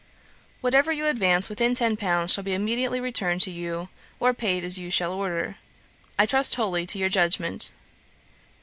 'Whatever 0.61 0.91
you 0.91 1.05
advance 1.05 1.47
within 1.47 1.75
ten 1.75 1.95
pounds 1.95 2.33
shall 2.33 2.43
be 2.43 2.55
immediately 2.55 2.99
returned 2.99 3.39
to 3.41 3.51
you, 3.51 3.87
or 4.19 4.33
paid 4.33 4.63
as 4.63 4.79
you 4.79 4.89
shall 4.89 5.13
order. 5.13 5.57
I 6.17 6.25
trust 6.25 6.55
wholly 6.55 6.87
to 6.87 6.97
your 6.97 7.07
judgement. 7.09 7.71